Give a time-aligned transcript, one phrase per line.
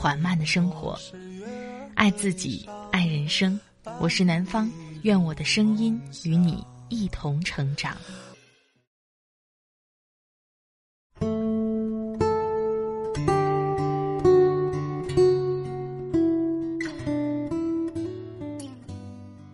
[0.00, 0.98] 缓慢的生活，
[1.94, 3.60] 爱自己，爱人生。
[4.00, 7.94] 我是南方，愿我的声音与你一同成长。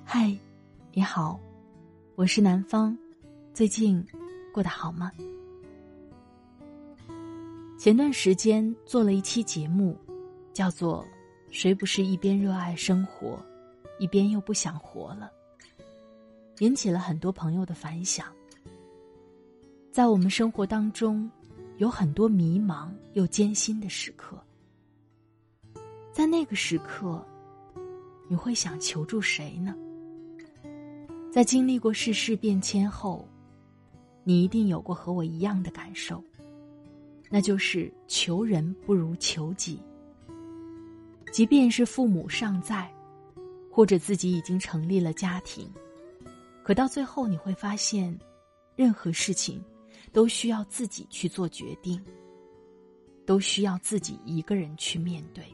[0.05, 0.33] 嗨，
[0.92, 1.41] 你好，
[2.14, 2.97] 我是南方，
[3.52, 4.00] 最近
[4.55, 5.10] 过得好吗？
[7.77, 9.98] 前段时间做了一期节目。
[10.56, 11.06] 叫做
[11.52, 13.38] “谁不是一边热爱生活，
[13.98, 15.30] 一边又不想活了”，
[16.61, 18.33] 引起了很多朋友的反响。
[19.92, 21.30] 在我们生活当中，
[21.77, 24.42] 有很多迷茫又艰辛的时刻，
[26.11, 27.23] 在那个时刻，
[28.27, 29.77] 你会想求助谁呢？
[31.30, 33.28] 在经历过世事变迁后，
[34.25, 36.25] 你一定有过和我一样的感受，
[37.28, 39.78] 那就是求人不如求己。
[41.37, 42.91] 即便是父母尚在，
[43.70, 45.70] 或者自己已经成立了家庭，
[46.62, 48.19] 可到最后你会发现，
[48.75, 49.62] 任何事情
[50.14, 52.03] 都需要自己去做决定，
[53.27, 55.45] 都需要自己一个人去面对。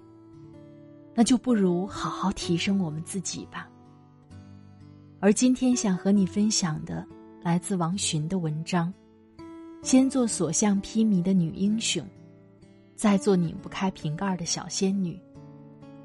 [1.16, 3.68] 那就不如好好提升我们自己吧。
[5.18, 7.04] 而今天想和你分享的，
[7.42, 8.94] 来自王洵的文章：
[9.82, 12.06] 先做所向披靡的女英雄，
[12.94, 15.20] 再做拧不开瓶盖的小仙女。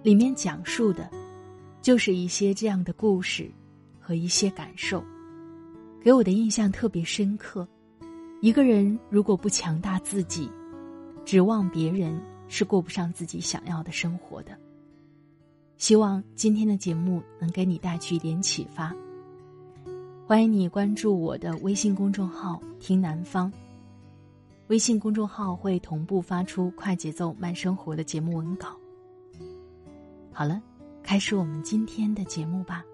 [0.08, 1.12] 里面讲述的，
[1.82, 3.52] 就是一些这样的故事
[4.00, 5.04] 和一些感受，
[6.02, 7.68] 给我的印象特别深刻。
[8.40, 10.50] 一个人如果不强大自己，
[11.26, 12.18] 指望别人
[12.48, 14.58] 是过不上自己想要的生活的。
[15.76, 18.96] 希望今天的节目能给你带去一点启发。
[20.26, 23.52] 欢迎你关注我的微信公众号“听南方”，
[24.68, 28.70] 微信公众号会同步发出快节奏慢生活的节目文稿。
[30.38, 30.62] 好了，
[31.02, 32.86] 开始我们今天的节目吧。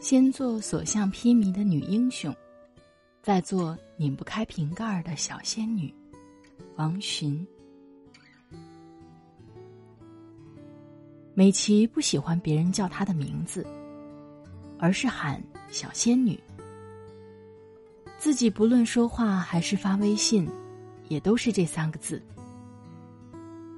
[0.00, 2.30] 先做所向披靡的女英雄，
[3.22, 5.90] 再做拧不开瓶盖的小仙女。
[6.76, 7.46] 王洵。
[11.32, 13.66] 美琪不喜欢别人叫她的名字，
[14.78, 16.38] 而是喊小仙女。
[18.18, 20.46] 自己不论说话还是发微信，
[21.08, 22.22] 也都是这三个字。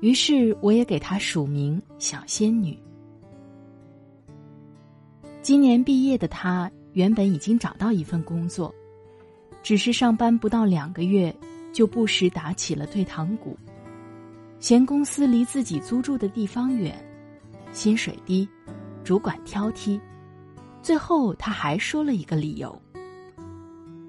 [0.04, 2.78] 于是我也给她署名小仙女。
[5.40, 8.74] 今年毕业的她原本已经找到一份工作，
[9.62, 11.34] 只是上班不到两个月，
[11.72, 13.56] 就不时打起了退堂鼓，
[14.60, 16.94] 嫌公司离自己租住的地方远，
[17.72, 18.46] 薪水低，
[19.04, 19.98] 主管挑剔，
[20.82, 22.78] 最后他还说了一个理由：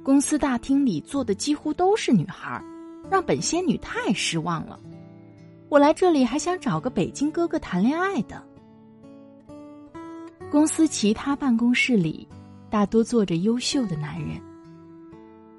[0.03, 2.61] 公司大厅里坐的几乎都是女孩，
[3.09, 4.77] 让本仙女太失望了。
[5.75, 8.41] 我来这里还想找个北京哥哥谈恋爱的。
[10.49, 12.25] 公司其他办公室里，
[12.69, 14.41] 大多坐着优秀的男人。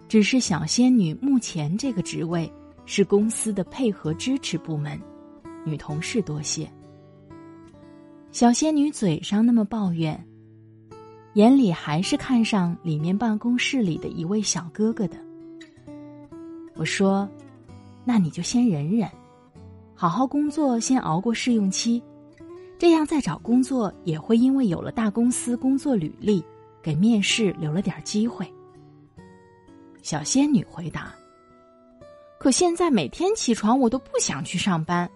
[0.09, 2.51] 只是小仙女目前这个职位
[2.87, 4.99] 是公司的配合支持部门，
[5.67, 6.67] 女同事多些。
[8.33, 10.27] 小仙女嘴上那么抱怨，
[11.35, 15.19] 眼里还是看上里面办公室里的一位小哥哥的。
[16.75, 17.29] 我说
[18.03, 19.07] ：“那你就先忍忍。”
[19.99, 22.03] 好好工作，先熬过试用期，
[22.79, 26.45] 这样再找工作也会因为有了大公司工作履历，
[26.83, 28.47] 给面试留了点机会。
[30.03, 31.15] 小仙女回答
[32.39, 35.11] ：“可现在每天起床我都不想去上班，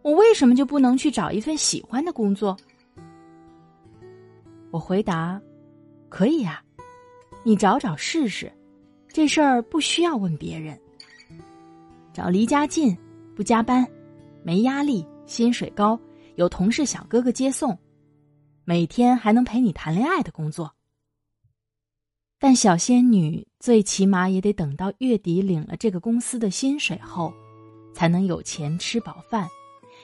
[0.00, 2.56] 我为什么就不能去找一份喜欢的工作？”
[4.72, 5.38] 我回答
[6.08, 6.62] ：“可以呀，
[7.44, 8.50] 你找找试试，
[9.08, 10.80] 这事儿不需要问别人。
[12.14, 12.96] 找离家近，
[13.34, 13.86] 不加班。”
[14.46, 15.98] 没压力，薪水高，
[16.36, 17.76] 有同事小哥哥接送，
[18.64, 20.72] 每天还能陪你谈恋爱的工作。
[22.38, 27.34] 但小仙女最起码也得等到月底领了这个公司的薪水后，
[27.92, 29.48] 才能有钱吃饱饭，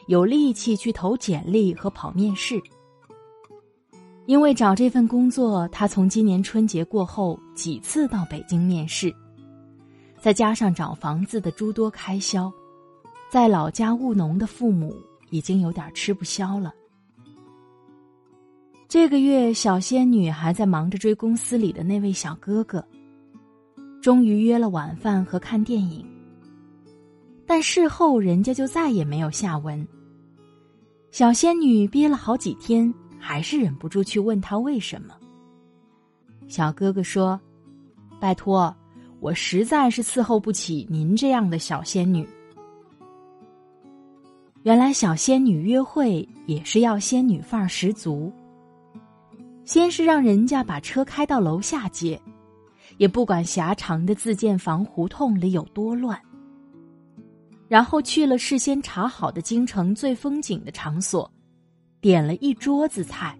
[0.09, 2.61] 有力气去投简历和跑面试。
[4.27, 9.15] 因为找这份工作，她从今年春节过后几次到北京面试，
[10.21, 12.53] 再加上找房子的诸多开销。
[13.33, 14.95] 在老家务农的父母
[15.31, 16.71] 已经有点吃不消了。
[18.87, 22.87] 这个月，小仙女还在忙着追公司里的那位小哥哥，
[24.03, 26.05] 终于约了晚饭和看电影。
[27.47, 29.89] 但事后人家就再也没有下文。
[31.11, 35.15] 小仙女憋了好几天，还是忍不住去问他为什么。
[36.49, 37.41] 小哥哥说
[38.21, 38.77] ：“拜托，
[39.21, 42.29] 我实在是伺候不起您这样的小仙女。”
[44.63, 48.33] 原来小仙女约会也是要仙女范儿十足。
[49.65, 52.21] 先是让人家把车开到楼下接，
[52.97, 56.21] 也不管狭长的自建房胡同里有多乱。
[57.69, 61.31] 然后去了事先查好的京城最风景的场所，
[62.01, 63.37] 点了一桌子菜。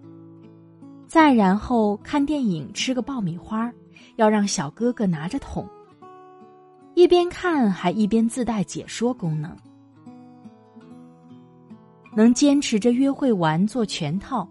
[1.07, 3.71] 再然后看电影吃个爆米花，
[4.15, 5.67] 要让小哥哥拿着桶。
[6.95, 9.55] 一边看还一边自带解说功能，
[12.15, 14.47] 能坚持着约会完做全套。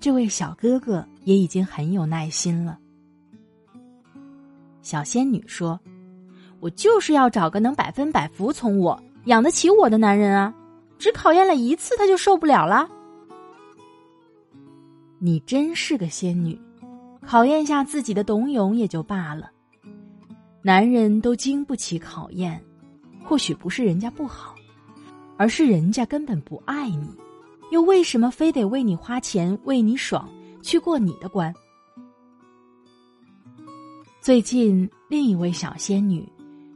[0.00, 2.78] 这位小哥哥也已经很有耐心了。
[4.82, 5.78] 小仙女说
[6.60, 10.54] ：“我就是要找个能百分百服从我、养得起我的男人啊！
[10.98, 12.88] 只考验了一次，他就受不了了。”
[15.20, 16.56] 你真是个仙女，
[17.26, 19.50] 考验下自己的董永也就罢了。
[20.62, 22.62] 男人都经不起考验，
[23.24, 24.54] 或许不是人家不好，
[25.38, 27.08] 而是人家根本不爱你。
[27.70, 30.26] 又为什么非得为你花钱、为你爽，
[30.62, 31.54] 去过你的关？
[34.20, 36.26] 最近，另一位小仙女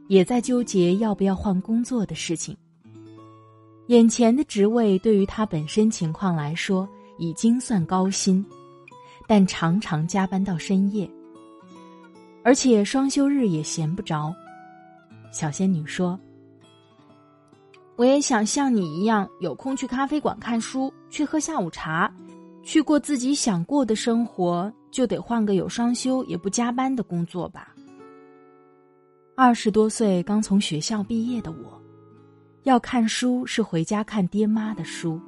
[0.07, 2.55] 也在纠结要不要换工作的事情。
[3.87, 6.87] 眼前的职位对于她本身情况来说
[7.17, 8.45] 已经算高薪，
[9.27, 11.09] 但常常加班到深夜，
[12.43, 14.33] 而且双休日也闲不着。
[15.31, 16.19] 小仙女说。
[17.95, 22.11] 我也想像你一样，有空去咖啡馆看书，去喝下午茶，
[22.63, 27.73] 去过自己想过的生活，就得换个有双休也不加班的工作吧。
[29.35, 31.79] 二十多岁刚从学校毕业的我，
[32.63, 35.19] 要看书是回家看爹妈的书，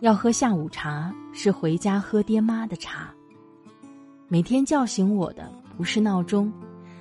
[0.00, 3.12] 要喝下午茶是回家喝爹妈的茶。
[4.28, 6.52] 每天叫醒我的不是闹钟，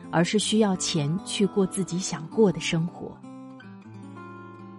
[0.10, 3.16] 而是需要钱去过自己想过的生活。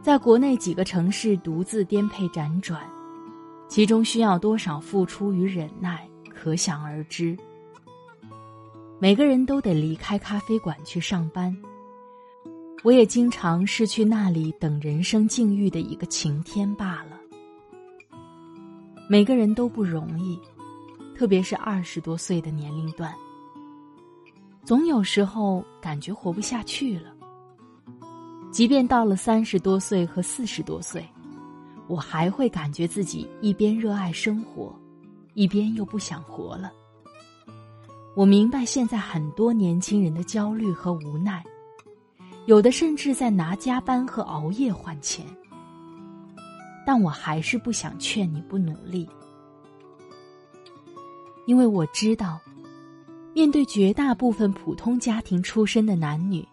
[0.09, 2.81] 在国内几个城市独自颠沛辗转，
[3.69, 7.37] 其中需要多少付出与忍耐，可想而知。
[8.99, 11.55] 每个人都得离开咖啡馆去上班，
[12.83, 17.21] 我也经常是去那里等人生境遇的一个晴天罢了。
[19.11, 20.41] 每个人都不容易，
[21.15, 23.15] 特别是二十多岁的年龄段，
[24.65, 27.18] 总有时候感觉活不下去了。
[28.51, 31.07] 即便到了三十多岁和四十多岁，
[31.87, 34.75] 我还会感觉自己一边热爱生活，
[35.35, 36.73] 一边又不想活了。
[38.17, 41.45] 我明白现在很多年轻人的焦虑和无奈，
[42.47, 45.25] 有的甚至在拿加班和熬夜换钱。
[46.85, 49.07] 但我还是不想劝你不努力，
[51.47, 52.41] 因为我知道，
[53.35, 56.45] 面对绝大部分普通家庭出身的男女。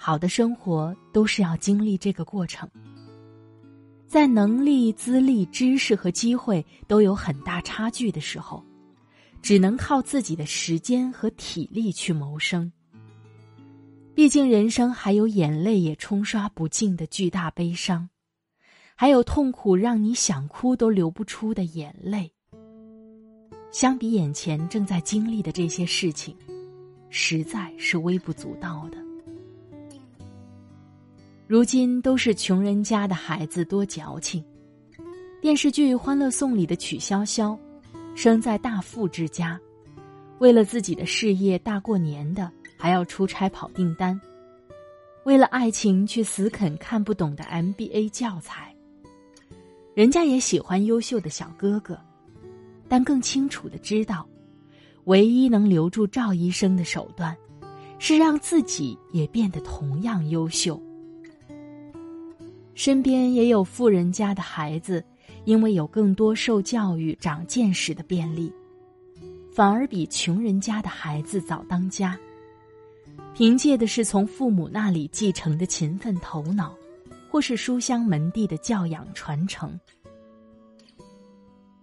[0.00, 2.70] 好的生活都是要经历这个过程，
[4.06, 8.64] 在能力、资历、知识和机会都有很大差距的时候，
[9.42, 12.70] 只能靠自己的时间和体力去谋生。
[14.14, 18.08] 毕竟人生还有眼泪也冲刷不尽的巨大悲伤，
[18.94, 22.32] 还有痛苦让你想哭都流不出的眼泪。
[23.72, 26.36] 相比眼前正在经历的这些事情，
[27.10, 29.07] 实在是微不足道的。
[31.48, 34.44] 如今都是穷人家的孩子多矫情。
[35.40, 37.58] 电视剧《欢乐颂》里的曲筱绡，
[38.14, 39.58] 生在大富之家，
[40.40, 44.20] 为了自己的事业大过年的还要出差跑订单，
[45.24, 48.76] 为了爱情去死啃看不懂的 MBA 教材。
[49.94, 51.98] 人家也喜欢优秀的小哥哥，
[52.88, 54.28] 但更清楚的知道，
[55.04, 57.34] 唯一能留住赵医生的手段，
[57.98, 60.78] 是让自己也变得同样优秀。
[62.78, 65.04] 身边也有富人家的孩子，
[65.44, 68.52] 因为有更多受教育、长见识的便利，
[69.52, 72.16] 反而比穷人家的孩子早当家。
[73.34, 76.72] 凭借的是从父母那里继承的勤奋头脑，
[77.28, 79.76] 或是书香门第的教养传承。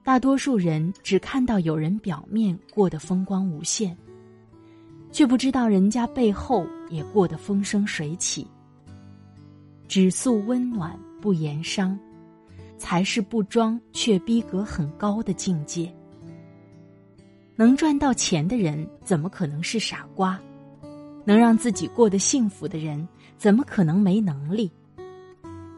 [0.01, 3.97] 大多数人只看到有人表面过得风光无限，
[5.11, 8.47] 却不知道人家背后也过得风生水起。
[9.87, 11.97] 只诉温暖不言伤，
[12.77, 15.93] 才是不装却逼格很高的境界。
[17.55, 20.39] 能赚到钱的人，怎么可能是傻瓜？
[21.23, 24.71] 能让自己过得幸福的人，怎么可能没能力？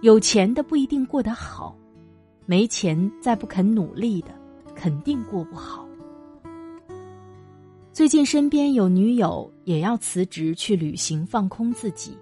[0.02, 1.76] 有钱的不一定过得好，
[2.46, 4.30] 没钱再不肯努力的，
[4.76, 5.88] 肯定过不好。
[7.94, 12.16] 最近身边有女友也要辞职去旅行放空自己，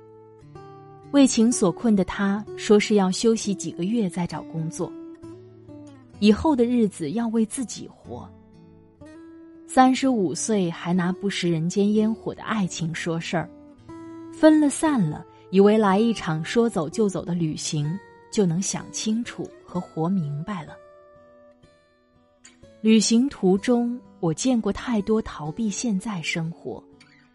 [1.16, 4.92] 为情所困的他说是要休息几个月再找工作，
[6.20, 8.30] 以后的日子要为自己活。
[9.66, 13.50] 三十五岁还拿不食人间烟火的爱情说事儿，
[14.34, 15.26] 分了散了。
[15.52, 17.98] 以为来一场说走就走的旅行
[18.30, 20.74] 就能想清楚和活明白了。
[22.82, 26.84] 旅行途中，我见过太多逃避现在生活，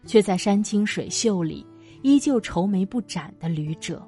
[0.05, 1.65] 却在山清水秀里
[2.01, 4.05] 依旧愁眉不展的旅者。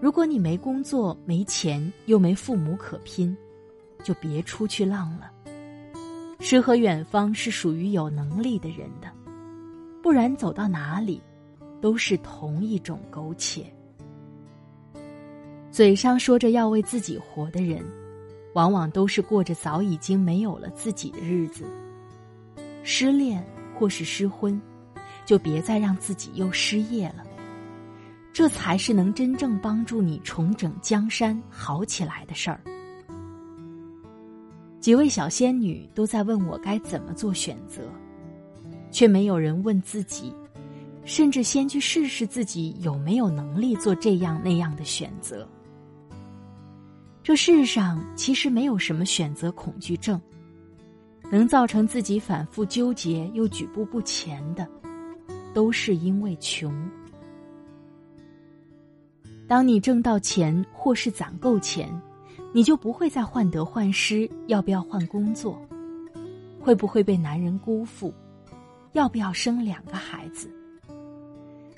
[0.00, 3.36] 如果你没工作、没钱，又没父母可拼，
[4.02, 5.30] 就别出去浪了。
[6.40, 9.08] 诗和远方是属于有能力的人的，
[10.02, 11.20] 不然走到哪里。
[11.82, 13.66] 都是同一种苟且。
[15.68, 17.84] 嘴上说着要为自己活的人，
[18.54, 21.64] 往往都是过着早已经没有了自己的日子。
[22.84, 23.44] 失恋
[23.76, 24.62] 或是失婚，
[25.32, 27.24] 就别再让自己又失业了。
[28.34, 32.60] 这才是能真正帮助你重整江山、好起来的事儿。
[34.78, 37.80] 几位小仙女都在问我该怎么做选择，
[38.90, 40.34] 却没有人问自己。
[41.06, 45.48] 甚至先去试试自己有没有能力做这样那样的选择。
[47.22, 50.20] 这世上其实没有什么选择恐惧症，
[51.30, 54.68] 能造成自己反复纠结又举步不前的，
[55.52, 56.72] 都是因为穷。
[59.46, 61.88] 当你挣到钱或是攒够钱，
[62.52, 65.60] 你就不会再患得患失，要不要换工作？
[66.60, 68.12] 会不会被男人辜负？
[68.92, 70.50] 要不要生两个孩子？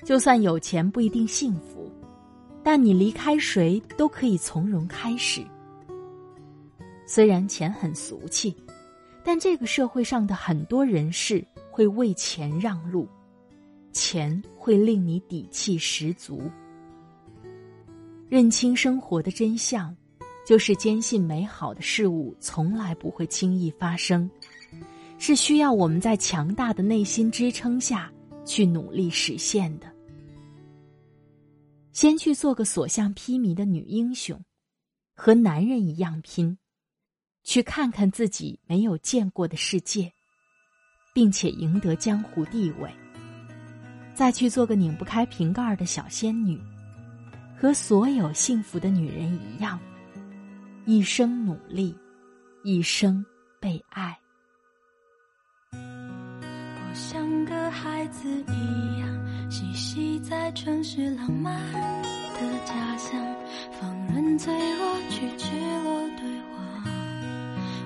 [0.03, 1.91] 就算有钱不一定幸福，
[2.61, 5.41] 但你离开谁都可以从容开始。
[7.07, 8.55] 虽然钱很俗气，
[9.23, 13.07] 但这个社会上的很多人士会为钱让路，
[13.95, 16.51] 钱会令你底气十足。
[18.27, 19.95] 认清生活的真相，
[20.45, 24.29] 就是坚信美好的事物从来不会轻易发生，
[25.17, 28.11] 是需要我们在强大的内心支撑下
[28.45, 29.89] 去努力实现的。
[31.93, 34.43] 先去做个所向披靡的女英雄，
[35.15, 36.57] 和男人一样拼，
[37.43, 40.11] 去看看自己没有见过的世界，
[41.13, 42.93] 并且赢得江湖地位。
[44.15, 46.59] 再去做个拧不开瓶盖的小仙女，
[47.59, 49.77] 和所有幸福的女人一样，
[50.85, 51.95] 一生努力，
[52.63, 53.23] 一生
[53.59, 54.17] 被爱。
[55.73, 59.05] 我像个孩子一样。
[59.47, 61.53] 嬉戏在城市浪漫
[62.01, 63.17] 的家乡，
[63.79, 65.51] 放任脆弱去赤
[65.83, 66.83] 裸对话。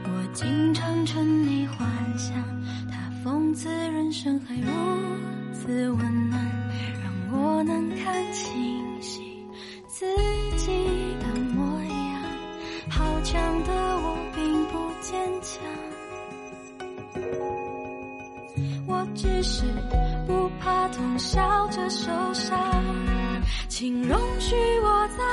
[0.05, 2.33] 我经常沉溺幻想，
[2.89, 4.71] 他讽刺人生还如
[5.59, 6.39] 此温暖，
[7.03, 9.45] 让我能看清晰
[9.87, 10.05] 自
[10.57, 10.67] 己
[11.19, 12.23] 的模样。
[12.89, 15.61] 好强的我并不坚强，
[18.87, 19.65] 我只是
[20.25, 21.19] 不怕痛。
[21.19, 22.57] 笑着受伤，
[23.67, 25.23] 请容许我在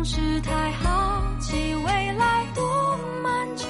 [0.00, 2.64] 总是太好奇未来多
[3.22, 3.68] 漫长，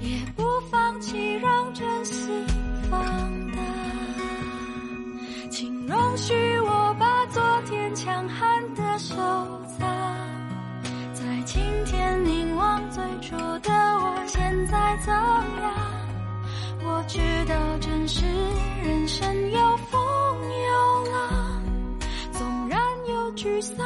[0.00, 2.46] 也不放弃让真心
[2.88, 3.00] 放
[3.50, 3.58] 大，
[5.50, 9.16] 请容许我把昨天强悍的收
[9.76, 9.88] 藏。
[11.12, 15.74] 在今天凝望最初的我，现在怎样？
[16.84, 17.18] 我知
[17.48, 18.24] 道，真实
[18.80, 20.00] 人生有风
[20.62, 21.62] 有浪，
[22.30, 23.84] 纵然有沮丧，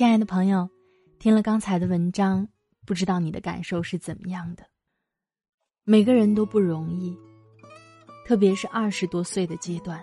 [0.00, 0.66] 亲爱的朋友，
[1.18, 2.48] 听了刚才的文章，
[2.86, 4.64] 不知道你的感受是怎么样的？
[5.84, 7.14] 每个人都不容易。
[8.26, 10.02] 特别是二十多岁的阶段，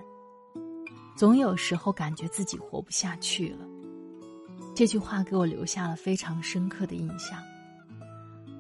[1.16, 3.66] 总有时候感觉自己活不下去了。
[4.76, 7.42] 这句话给我留下了非常深刻的印象。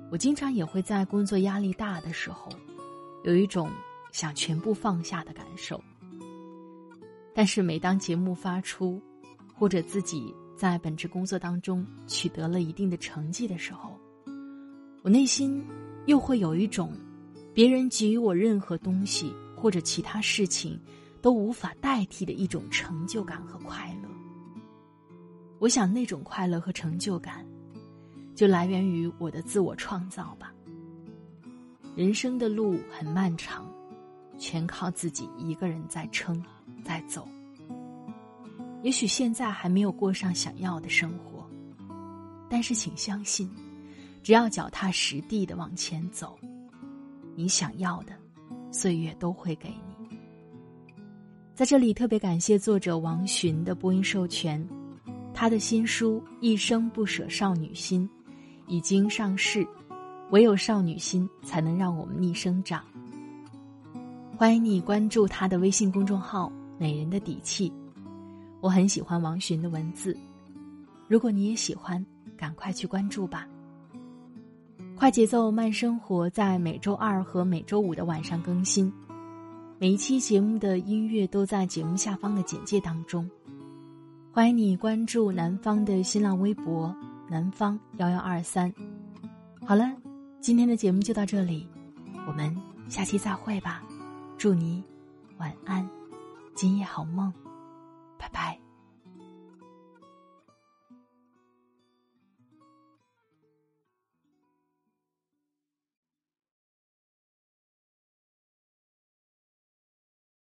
[0.09, 2.49] 我经常也会在工作压力大的时候，
[3.23, 3.69] 有一种
[4.11, 5.79] 想全部放下的感受。
[7.35, 8.99] 但是每当节目发出，
[9.53, 13.95] 或者自己在本职工作当中取得了一定的成绩的时候，
[15.03, 15.63] 我内心
[16.07, 16.91] 又会有一种
[17.53, 20.79] 别人给予我任何东西或者其他事情
[21.21, 24.09] 都无法代替的一种成就感和快乐。
[25.59, 27.45] 我想那种快乐和成就感，
[28.33, 30.51] 就来源于我的自我创造吧。
[31.95, 33.71] 人生的路很漫长，
[34.39, 36.43] 全靠自己一个人在撑，
[36.83, 37.27] 在走。
[38.83, 41.45] 也许现在还没有过上想要的生活，
[42.49, 43.49] 但是请相信，
[44.23, 46.37] 只要脚踏实地的往前走，
[47.35, 48.13] 你想要的，
[48.71, 50.17] 岁月都会给你。
[51.55, 54.65] 在这里特别感谢作者王洵的播音授权，
[55.33, 58.07] 他的新书《一生不舍少女心》
[58.67, 59.67] 已经上市，
[60.29, 62.83] 唯有少女心才能让我们逆生长。
[64.37, 67.73] 欢迎你关注他的微信公众号“美人的底气”。
[68.59, 70.17] 我很喜欢王洵的文字，
[71.07, 72.03] 如果你也喜欢，
[72.35, 73.47] 赶快去关注吧。
[74.95, 78.91] 快节奏慢生活在每周二和每周五的晚上更新，
[79.77, 83.29] 每一期节目的音乐都在节目下方的简介当中。
[84.31, 86.95] 欢迎你关注南方的新浪微博
[87.29, 88.73] “南方幺幺二三”。
[89.65, 89.95] 好了，
[90.41, 91.67] 今天的节目就到这里，
[92.27, 92.55] 我们
[92.89, 93.83] 下期再会吧。
[94.35, 94.83] 祝你
[95.37, 95.87] 晚安，
[96.55, 97.31] 今夜好梦。